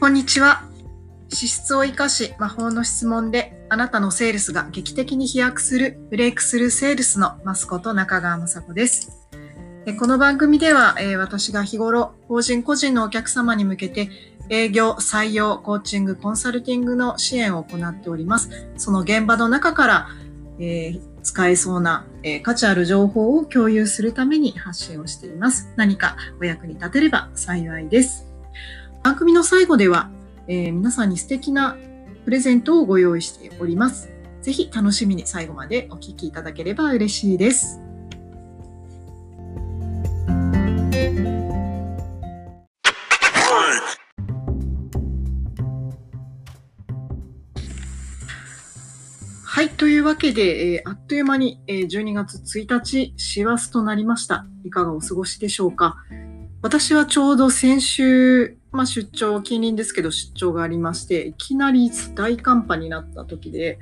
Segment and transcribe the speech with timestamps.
[0.00, 0.62] こんにちは。
[1.28, 9.28] 資質を生かし魔法の質問であなたのセールスが劇的に飛躍するブレイクスルーセールスのマスコト中川雅子です。
[9.98, 14.08] この番組では私が日頃法人個人のお客様に向けて
[14.48, 18.48] 営業、採用、コーチング、コンサルティングの支援を行っております。
[18.78, 20.08] その現場の中から、
[21.22, 22.06] 使えそうな、
[22.42, 25.68] 価値ある情報を共有するために発信をしています。
[25.76, 28.29] 何かお役に立てれば幸いです。
[29.02, 30.10] 番組の最後では、
[30.46, 31.76] えー、皆さんに素敵な
[32.26, 34.12] プレゼントをご用意しております。
[34.42, 37.80] ぜひ楽しみに最後までお聞きいただければ嬉しいです。
[49.44, 49.70] はい。
[49.70, 54.46] というわけで、えー、あっという間に、えー、12月1日、師走となりました。
[54.64, 55.96] いかがお過ごしでしょうか
[56.62, 63.78] 私はちょうど先週、まあ、出張、近隣ですけど出張がありまして、いきなり大寒波になった時で、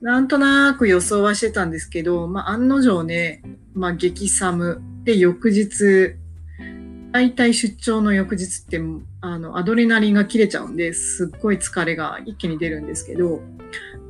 [0.00, 3.42] なんとなく予想はしてたんですけど、まあ、案の定ね、
[3.74, 4.82] まあ、激寒。
[5.04, 6.16] で翌日、
[7.12, 8.80] 大体出張の翌日って、
[9.20, 13.40] あの、アドレナリンが切れちゃうんで、すっごい疲れが一気に出るんですけど、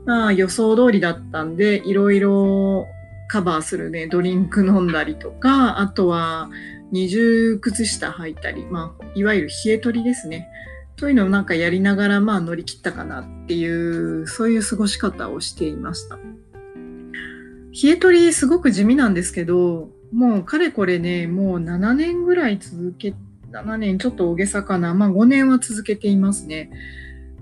[0.06, 2.87] まあ予想通りだったんで、いろいろ
[3.28, 6.49] カバーするね、ドリンク飲んだりとか、あとは
[6.95, 10.48] 二重靴下履いたり、まあ、いわゆる冷え取りですね。
[10.95, 16.17] というのをなんかやりながら、まあ乗り切ったかなっていう、そういう過ごし方をしていました。
[16.17, 23.12] 冷え取りすごく地味なんですけど、もうかれこれね、もう7年ぐらい続け、
[23.50, 26.70] 7年ちょっと大げさかな、まあ5年は続けていますね。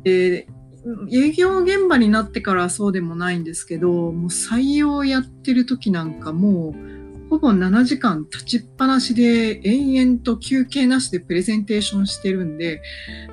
[0.02, 0.48] で
[1.10, 7.01] 営業現場になってからそうでもないんですけど、もう採用やってる時なんかもう、
[7.32, 12.82] ほぼ7時間立ちっぱなしで延々と休憩なしでプレゼンテーションしてるんで、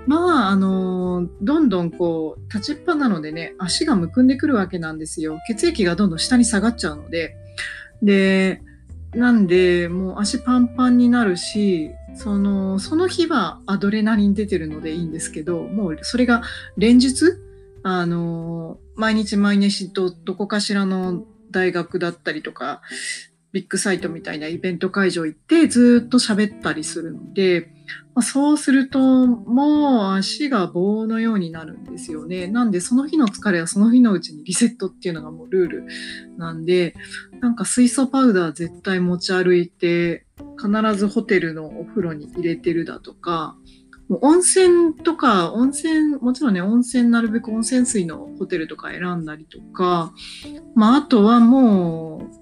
[0.08, 5.38] まあ、あの、どんどんこう、立ちっぱなのでね、足がむくんでくるわけなんですよ。
[5.50, 7.36] 血液がどんどん下に下がっちゃうので。
[8.02, 8.62] で、
[9.14, 16.42] なんで、もう足パンパンになるし、その、その日はアドレナリン出てるのでいいんですけど、もうそれが
[16.78, 17.34] 連日、
[17.84, 22.82] あの、毎日毎日とどこかしらの大学だったりとか、
[23.52, 27.72] ビッグサイトみたいなイベント会場行ってずっと喋ったりするので、
[28.14, 32.48] まあ、そうするともう足が棒のようになるんですよね。
[32.48, 35.88] なんでその日の疲れはその日のうちにリセットっていうのがもうルール
[36.38, 36.96] なんで、
[37.42, 40.26] なんか水素パウダー絶対持ち歩いて、
[40.62, 43.56] 必ずホテルのお風呂に入れてるだとか、
[44.10, 50.12] もう温泉とか、温泉、もちろんね、温泉なるべく温泉水のホテルとか選んだりとか、
[50.76, 52.39] まあ、あとはもう、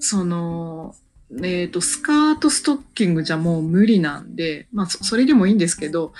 [0.00, 0.94] その、
[1.32, 6.12] えっ、ー、と、スカートストッキングじゃもう無理なんで、まあ、それでもいいんですけど、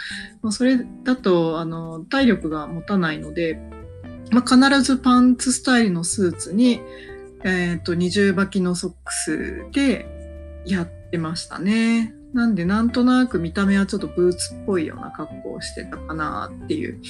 [0.42, 3.58] まあ、それだと、あの、体力が持たないので、
[4.30, 6.80] まあ、必ずパンツスタイルのスーツに、
[7.42, 12.14] えっ、ー、と、二重履きのソックスでやってましたね。
[12.32, 17.00] なんで、なんとなく見た目はちょっとブーツっぽいような格好をしてたかなっていう。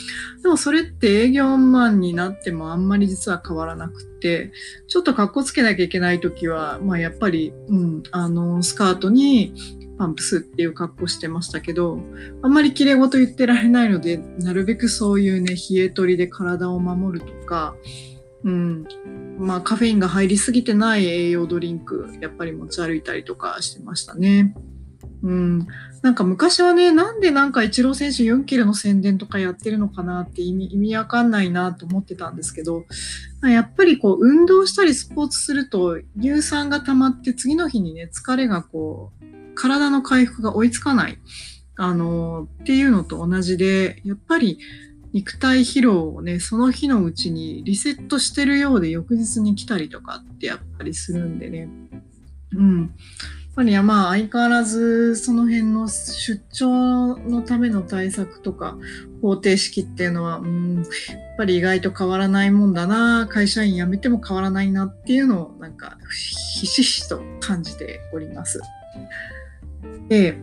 [0.43, 4.53] でもそれって営業マンになってもあんまり実は変わらなくて、
[4.89, 9.53] ちょっと格好つけなきゃいけないときは、まあやっぱり、うん、あの、スカートに
[9.99, 12.01] パンプスっていう格好してましたけど、
[12.41, 17.77] あんまり綺麗事言ってられないので、なるべくそういうね、冷え取りで体を守るとか、
[18.43, 18.87] うん。
[19.39, 24.55] まあカフェインが入りすぎてない栄養ドリンク、やっぱり持ち歩いたりとかしてましたね。
[25.23, 25.67] うん。
[26.03, 32.87] なんか昔はね、なんでなんかイチロー選手4キロの宣伝とかやってるのかなって意味、意味わかんないなと思ってたんですけど、
[33.43, 41.19] やっぱりこう運動したりスポーツすると乳酸が溜まって次の日にね、疲れがこう、体の回復が追いつかない。
[41.77, 44.59] あの、っていうのと同じで、やっぱり
[45.13, 51.69] 肉体疲労をね、その日のうちにリセットしてるようで翌日に来たりとかってやっぱりするんでね。
[52.53, 52.95] うん。
[53.51, 58.79] やっぱりまあ相変わらずその辺の出張のための対策とか
[59.21, 60.87] 方程式っていうのは、うん、やっ
[61.37, 68.61] ぱり意外と変わらないもんだな、会社員辞めても変わらないなっていうのをなんかひしひしと感じております。
[70.09, 70.39] で、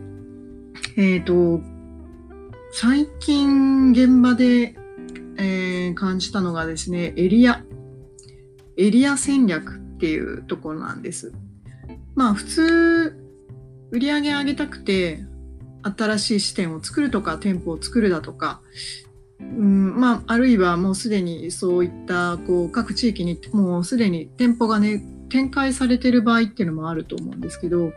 [0.96, 1.62] えっ、ー、と、
[2.72, 4.76] 最近現場で、
[5.38, 7.64] えー、感じたのがですね、エリア、
[8.76, 11.32] エリア戦略っていうところなんです。
[12.18, 13.16] まあ普通、
[13.92, 15.20] 売り上げ上げたくて、
[15.84, 18.60] 新しい支店を作るとか、店舗を作るだとか、
[19.38, 27.92] うん、まあ、あるいはもうすでにそういった、こう、各地域にもうすでに店舗がね、展開されてる場合っていうのもあると思うんですけど、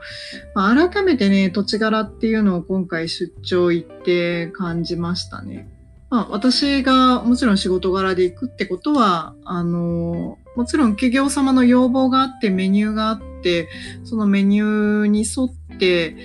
[0.54, 5.68] まあ、改めてね、土地柄っていうのを今回出張行って感じましたね。
[6.12, 13.70] まあ、私がもちろん仕事柄で行くってことは、あの、もちろん企業様の要望があってメニューがあって、
[14.04, 16.16] そのメニューに沿って、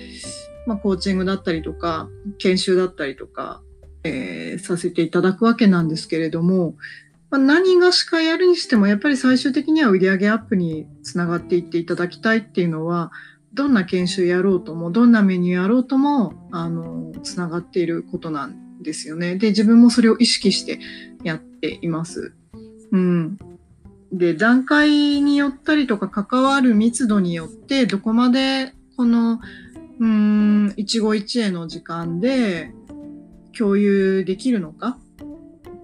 [0.65, 2.09] まあ、コーチングだったりとか、
[2.39, 3.61] 研修だったりとか、
[4.03, 6.75] えー、させていただくわけなんですけれども、
[7.29, 13.11] まあ、何がしかやるにしても、やっぱり最終的には売上アップにつながっていっていただきたいっていうのは、
[13.53, 19.35] どんな研修やろうとも、どんなメニューやろうとも、あの、つながっていることなんですよね。
[19.35, 20.79] で、自分もそれを意識して
[21.23, 22.33] やっています。
[22.91, 23.37] うん。
[24.11, 24.89] で、段階
[25.21, 29.39] によったりとか関わる密度によって、どこまでこの、
[29.99, 32.71] うん、一期一会の時間で
[33.57, 34.97] 共有できるのか？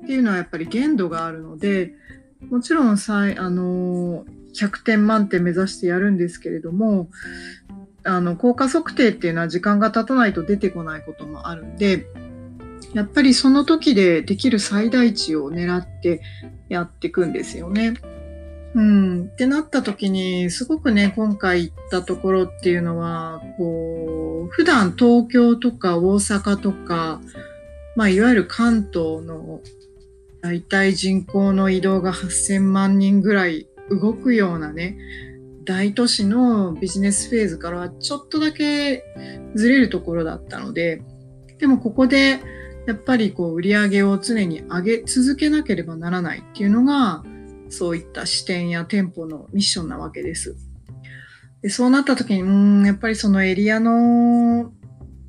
[0.04, 1.94] っていうのはやっぱり限度があるので、
[2.50, 7.10] もちろんさい、あの、100点満点目指してやるんですけれども、
[8.04, 12.06] あの、効果測定っていうのは時間が経たないと出てこないこともあるんで、
[12.94, 16.22] やっぱりその時でできる最大値を狙って
[16.70, 17.94] やっていくんですよね。
[18.76, 19.30] うん。
[19.32, 27.22] ってなった時に、すごくね、今回行ったところっていうのは、こう、普段東京とか大阪とか、
[27.96, 29.62] まあ、いわゆる関東の
[30.42, 34.98] 大体人口の移動が8000万人ぐらい動くようなね、
[35.64, 39.04] 大都市のビジネスフェーズからはちょっとだけ
[39.56, 41.02] ずれるところだったので、
[41.60, 42.40] でもここで
[42.88, 47.24] やっぱりこう売り上げを常に上げ続けなければならないっていうのが、
[47.74, 50.56] そういった視点や店舗のミッションなわけです。
[51.62, 54.72] でそうなった時に、うん、やっぱりそのエリアの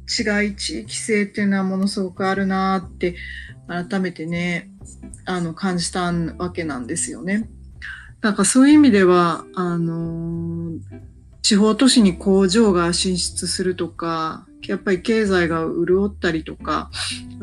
[0.07, 3.17] 違い、地域性っていうのはものすごくあるなって
[3.67, 4.71] 改めてね、
[5.25, 7.49] あの感じたわけなんですよね。
[8.21, 10.79] だからそういう意味では、あのー、
[11.43, 16.91] 地方都市に工場が進出するとか、やっぱり経済が潤ったりとか、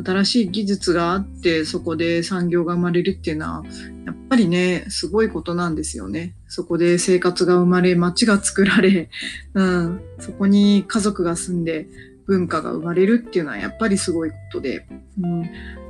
[0.03, 3.63] 新しい技術があってそこで産業が生まれるっていうのは、
[4.05, 6.35] やっぱりね、すごいことなんですよね。
[6.47, 9.09] そこで生活が生まれ、街が作られ、
[9.53, 11.87] うん、そこに家族が住んで
[12.25, 14.85] 文化が生まれるっていうのはやっぱりすごいことで、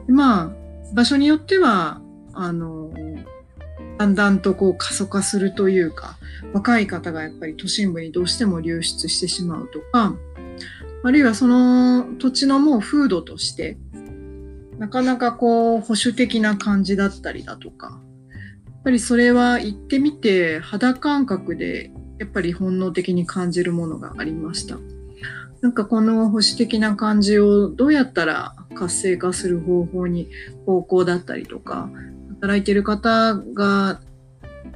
[0.07, 0.51] うん、まあ、
[0.94, 2.01] 場所によっては、
[2.33, 2.92] あの、
[3.98, 6.18] だんだんとこう過疎化するというか、
[6.54, 10.16] 若い方がやっぱり都心部にどうしても流出してしまうとか、
[11.03, 13.77] あるいはその土地のもう風土として、
[14.77, 18.00] なかなかこう保守的な感じだったりだとか、
[18.65, 24.77] やっぱりそれは行ってみて肌感覚でやっぱり本能的に感じるものがありました。
[25.62, 30.30] なんかこの保守的な感じをどうやったら活性化する方法に
[30.65, 31.89] 方向だったりとか、
[32.42, 34.01] 働いてる方が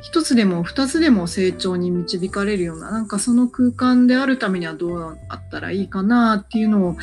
[0.02, 6.98] 一つでも二つでも成長に導かれるような、なんかその空間であるためにはどうあったらいいかなっていうのを、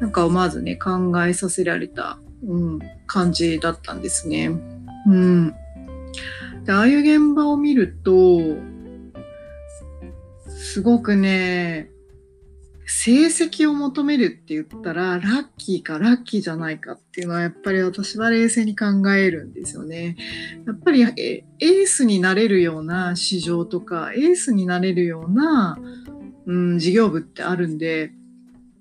[0.00, 4.50] なんか思わずね、考えさせられた、うん、感じだったんですね。
[5.06, 5.54] うん。
[6.64, 8.40] で、ああいう現場を見ると、
[10.48, 11.89] すごくね、
[12.92, 20.16] 成績を求めるって言ったら、ラッキーかラッキーじゃないかっていうのは、やっぱり私は冷静に考えるんですよね。
[20.66, 25.78] やっぱりエースになれるような市場とか、エースになれるような、
[26.46, 28.12] うん、事業部ってあるんで、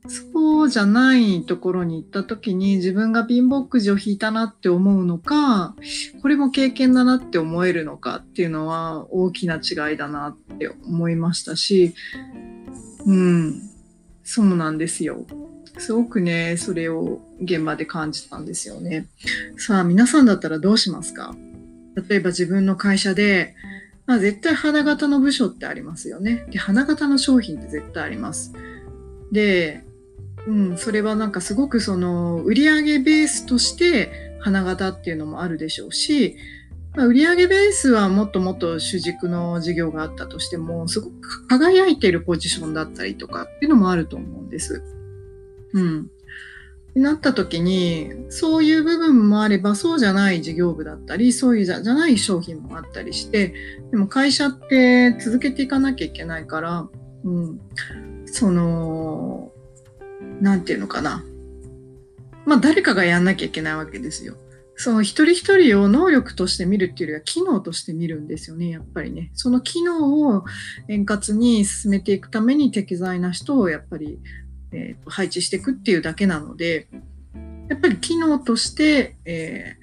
[0.08, 5.76] そうじゃないところに行った時に自分が貧乏くじを引いたなって思うのか、
[6.24, 11.94] これも経験だなって思えるのかっていうのは大きな違いだなって思いましたし、
[13.06, 13.69] うん、
[14.32, 15.26] そうなんですよ。
[15.80, 19.08] すごくね、それを現場で感じたんですよね。
[19.58, 21.36] さあ、皆さんだったらどうしますか？
[22.08, 23.56] 例えば自分の会社で、
[24.06, 26.46] まあ、絶対花形の部署ってありますよね。
[26.52, 28.54] で、花形の商品って絶対あります。
[29.32, 29.84] で、
[30.46, 36.38] うん、それはなんかすごくその売上ベースとして花形っていうのもあるでしょうし、
[36.96, 44.84] まあ、売上ベースはもっともっと主軸の事業があったとしても、すごく輝いているポジションだったりとかっていうのもあると思うんです。
[45.74, 46.10] うん。
[46.96, 53.54] なった時に、そういう部分もあれば、そうじゃない事業部だったり、そういうじゃない商品もあったりして、
[53.92, 56.90] でも会社って続けていかなきゃいけないから、
[57.24, 57.62] うん。
[58.26, 59.52] その、
[60.42, 61.24] なんていうのかな。
[62.46, 64.36] まあ誰かがやんなきゃいけないわけですよ。
[64.82, 69.30] その一人一人を能力として見るっていうよりは機能として見るんですよね、やっぱりね。
[69.34, 70.46] その機能を
[70.88, 74.20] 円滑に進めていくために適材な人をやっぱり、
[74.72, 76.88] えー、配置していくっていうだけなので、
[77.68, 79.76] やっぱり機能として、え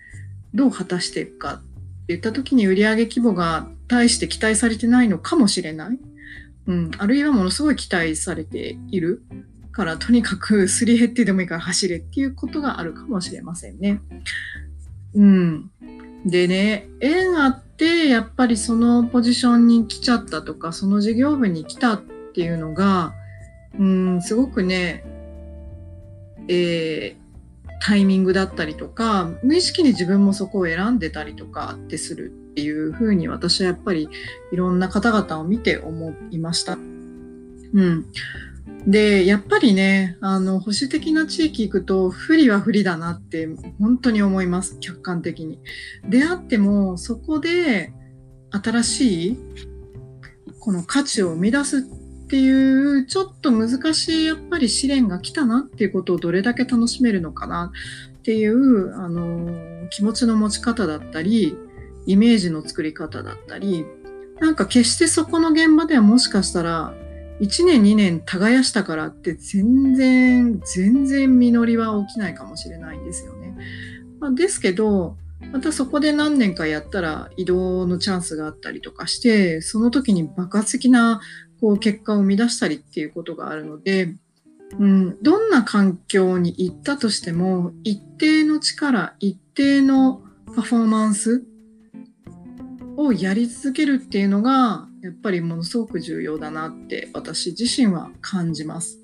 [0.55, 1.65] ー、どう果たしていくかって
[2.09, 5.99] 言った時に売上規模が大して期待されてないのかもしれない。
[6.69, 9.23] うん、あるいはものすごい期待されている
[9.73, 14.01] からとにかくすり減ってでもいいから走れっていうことがあるかもしれませんね。
[15.17, 15.71] うん。
[16.27, 22.03] でね、縁あってやっぱりそのポジションに来ちゃったとか、その事業部に来たっ
[22.35, 23.15] ていうのが、
[23.79, 25.05] うん、すごくね、
[26.49, 27.27] えー、
[27.81, 34.09] タイミングだったりとか、無意識に自分もそこを選んでたりとかってするっていうふうに私はやっぱり
[34.53, 36.75] いろんな方々を見て思いました。
[36.75, 38.07] うん。
[38.87, 43.49] で、やっぱりね、あの、保守的な地域行くと、不利は不利だなって
[43.81, 44.79] 本当に思います。
[44.81, 45.59] 客観的に。
[46.09, 47.93] であっても、そこで
[48.51, 49.39] 新しい、
[50.61, 57.73] この価値を生み出すっていう、ちょっと難しいやっぱり試練が来たなっていうことをどれだけ楽しめるのかな
[58.19, 61.57] っていう、あの、気持ちの持ち方だったり、
[62.07, 63.85] イメージの作り方だったり、
[64.41, 66.95] なんか決してそこの現場ではもしかしたら
[67.41, 73.57] 1年2年耕したからって全然全然実りは起きないかもしれないんですよね。
[74.21, 75.17] まあ、ですけど
[75.53, 81.21] またそこで何年かやったら移動のチャンスがあったりとかしてその時に爆発的な
[81.61, 84.15] こう結果を生み出したりっていうことがあるので、
[84.79, 90.23] うん、どんな環境に行ったとしても一定の力一定の
[90.55, 91.45] パフォーマンス
[92.97, 98.99] をやり続けるっていうのがやっぱりものすごく重要だなって私自身は感じます。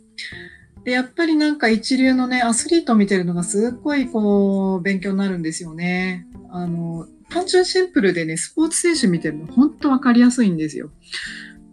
[0.82, 6.26] でやっぱりなんか一流のねアスリート見てるのがすっごいこう勉強になるんですよね。
[6.50, 10.90] あの単純シンプルでねスポーツ選手見てるの本当分かりやすいんですよ。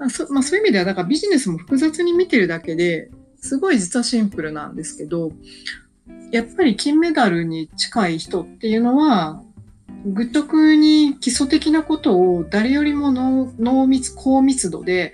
[0.10, 3.10] そまあ、そういう意味ではだからビジネスも複雑に見てるだけで
[3.42, 5.32] すごい実はシンプルなんですけど
[6.32, 9.44] やっぱり金メダルに近い人っていうのは
[10.06, 15.13] 愚徳に基礎的なことを誰よりも濃密、高密度で、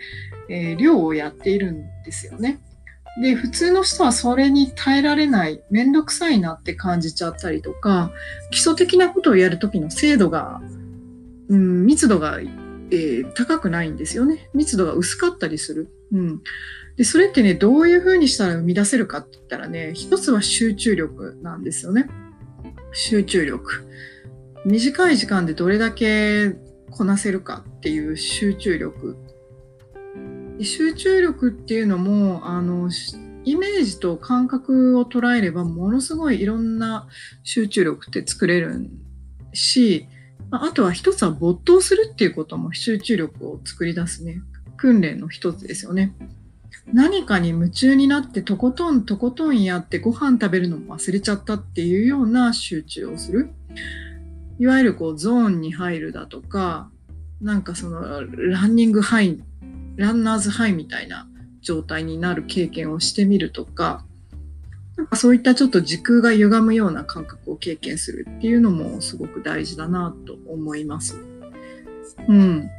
[0.50, 2.60] えー、量をやっているんですよね。
[3.22, 8.12] で、普通の人はそれに耐えられない、めんどくさいなって感じちゃったりとか、
[8.52, 10.62] 基礎的なことをやるときの精度が、
[11.48, 14.50] うん、密度が、えー、高くないんですよね。
[14.54, 15.90] 密度が薄かったりする。
[16.12, 16.42] うん。
[16.98, 22.08] で、それってね、どういうふうにしたら生み出せるかって言ったらね、一つは集中力なんですよね。
[22.92, 23.86] 集中力。
[24.66, 26.56] 短い時間でどれだけ
[26.90, 29.16] こなせるかっていう集中力
[30.60, 32.90] 集中力っていうのもあの
[33.44, 37.08] イメージと感覚を捉えればものすごいいろんな
[37.44, 38.90] 集中力って作れる
[39.54, 40.08] し
[40.50, 44.42] あとは一つは没頭するっていうことも集中力を作り出すね
[44.78, 46.14] 訓練の一つですよね。
[46.92, 53.50] 何かに夢中になってとことんとことんやってご飯食べるのも忘れちゃったっていうような集中をする。
[54.60, 56.90] いわゆるこうゾーンに入るだとか、
[57.42, 59.40] なんかそのランニングハイ、
[59.98, 61.28] ランナーズハイみたいな
[61.62, 64.06] 状態になる経験をしてみるとか、
[64.96, 71.20] なんかそういったちょっと時空が歪むような感覚を経験するっていうのもすごく大事だなと思います。
[72.28, 72.70] うん。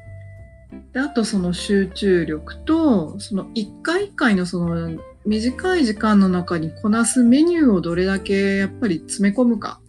[0.92, 9.80] であとその集中力と、その一回一回のその短い時間の中にこなすメニューをどれだけやっぱり詰め込むか。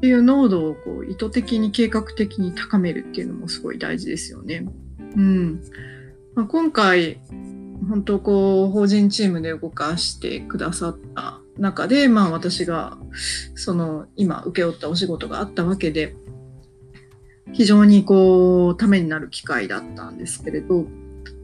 [0.00, 4.64] っていう濃度をこう意図的に計画的に高めるっていうのもすごい大事ですよね。
[4.98, 5.60] うん
[6.34, 7.20] まあ、今回
[7.86, 12.96] 本当こう法人チームで動かしてくださった中で、まあ、私が
[13.54, 16.16] その今請け負ったお仕事があったわけで
[17.52, 20.86] 非常にこうためになる機会だったんですけれど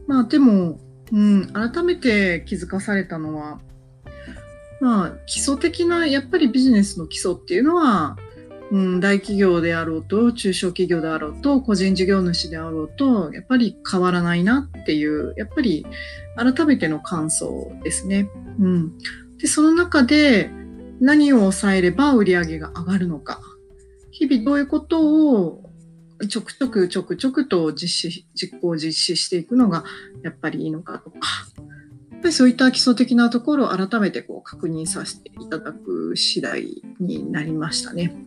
[0.07, 0.79] まあでも、
[1.11, 3.59] うん、改めて気づかされたのは
[4.81, 8.17] まあ基礎的なやっぱりビジネスの基礎っていうのは
[8.71, 15.85] うん、大企業であろうと中小企業であろうと個人事業主であろうとやっぱり変わらないなっていうやっぱり
[16.35, 18.29] 改めての感想ですね。
[18.59, 18.97] うん、
[19.37, 20.49] でその中で
[20.99, 23.39] 何を抑えれば売り上げが上がるのか
[24.11, 25.63] 日々どういうことを
[26.27, 29.83] ちょくちょくちょくちょくと実施実行実施していくのが
[30.23, 31.19] やっぱりいいのかとか
[32.11, 38.26] やっぱりそういった基礎的なところを改めてこう確認させていただく次第になりましたね。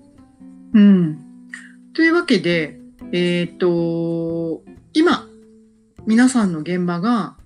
[0.74, 1.18] うん。
[1.94, 2.78] というわけで、
[3.12, 4.62] えっ、と、
[4.92, 5.26] 今、
[6.06, 7.36] 皆さんの現場が、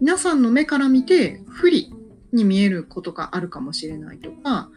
[0.00, 1.92] 皆さんの目から見て不利
[2.32, 4.70] に見えることがあるかもしれないとか、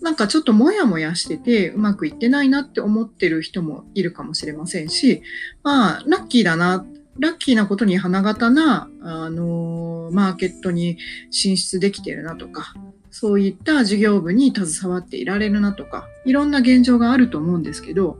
[0.00, 5.22] なんかちょっともやもやしててうまくいってないなって思ってる人もいるかもしれませんし、
[5.62, 6.84] まあ、ラッキーだな、
[7.18, 10.98] ラッキーなことに花形な、あのー、マーケットに
[11.30, 12.74] 進出できてるなとか、
[13.16, 18.18] そういった事業部に携わっていられるなとか、いろんな現状があると思うんですけど、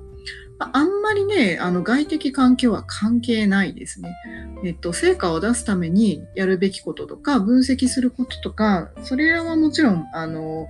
[0.60, 4.14] あんまりね、あの外的環境は関係ないですね。
[4.62, 10.68] えっと、成果を出すためにやるべきこととか、分析することとか、それらはもちろん、あの、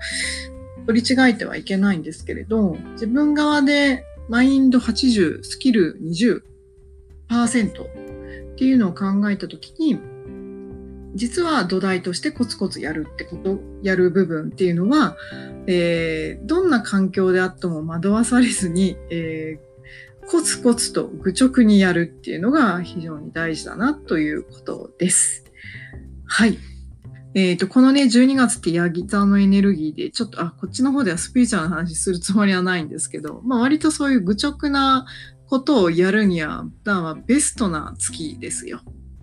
[0.87, 6.43] 取り違えてはいけないんですけれど、自分側でマインド80、スキル20%
[7.69, 10.01] っていうのを考えたときに、
[11.15, 15.17] 実は土台としてコツコツやるってこと、やる部分っていうのは、
[15.67, 25.45] えー、どんな環境であっても惑わされずに、えー、コツコツと愚直にやるっていうのが非常に大事だなということです。
[26.27, 26.59] はい。
[27.35, 35.05] えっ、ー、と、このね、12月ってヤギ座のエネルギーで、ちょっと、あ、こっちの方ではスピリチュアルな話するつもりはないんですけど、まあ割とそういう愚直な
[35.47, 38.81] ことをやるには、はベストな月ですよ。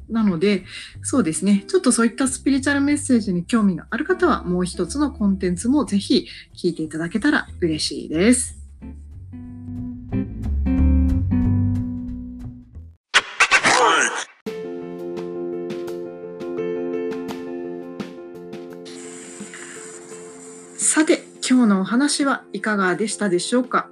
[0.09, 0.65] なので、
[1.03, 1.63] そうですね。
[1.67, 8.57] ちょっとそういったスピリチュアルメッセージに興味がある方は、もう一つのコンテンツもぜひ聞いていただけたら嬉しいです。
[20.77, 23.90] さて、今日のお話はいかがでしたでしょうか？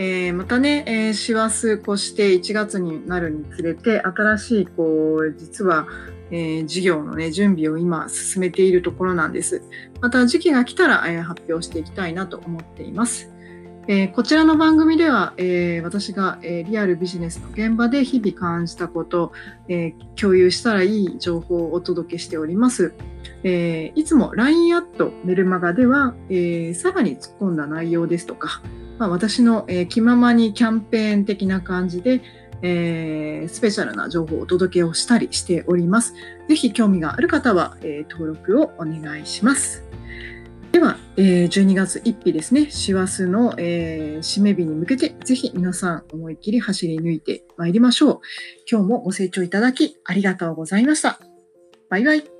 [0.00, 5.88] えー、またね、えー、師走越して1月になるにつれて、新しい、こう、実は、
[6.30, 9.60] えー、事業のね、準備を今進めているところなんです。
[10.00, 13.28] また時期が来たら、えー、発表していきたいなと思っています。
[13.88, 19.32] え、こちらの番組では、え、私が、え、リアルビジネスの現場で日々感じたこと、
[19.66, 22.92] え共有したらいい情報をお届けしております。
[23.44, 28.60] えいつも LINE アットメルマガでは、えさらに突っ込んだ内容ですとか、
[28.98, 32.20] まあ、私の、え気ままにキャンペーン的な感じで、
[32.62, 36.14] えー、スペシャルな情報をお届けをしたりしております。
[36.48, 39.84] ぜひ興味がある方は、えー、登録をお願いします。
[40.72, 48.20] では、えー、12月1日ですね、師走の、えー、締め日に向けて、ぜひ皆さん思いっきり走り抜いてまいりましょう。
[48.70, 51.20] 今日もご清聴いただきありがとうございました。
[51.88, 52.37] バイバイ。